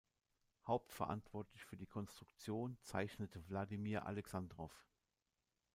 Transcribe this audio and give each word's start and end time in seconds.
Hauptverantwortlich 0.65 1.63
für 1.63 1.77
die 1.77 1.85
Konstruktion 1.85 2.75
zeichnete 2.81 3.47
Wladimir 3.49 4.07
Alexandrow. 4.07 4.71